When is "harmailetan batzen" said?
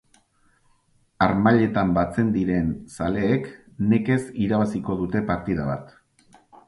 1.25-2.31